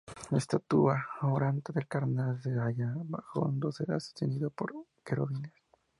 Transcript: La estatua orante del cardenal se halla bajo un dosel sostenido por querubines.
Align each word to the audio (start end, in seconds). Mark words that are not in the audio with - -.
La 0.31 0.37
estatua 0.43 0.95
orante 1.27 1.71
del 1.75 1.87
cardenal 1.87 2.41
se 2.41 2.49
halla 2.59 2.91
bajo 3.05 3.41
un 3.41 3.59
dosel 3.59 3.85
sostenido 4.01 4.49
por 4.49 4.73
querubines. 5.05 5.51